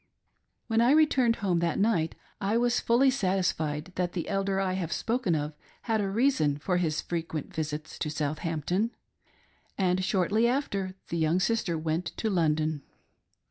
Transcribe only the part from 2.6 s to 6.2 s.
fully satisfied that the Elder I have spoken of had a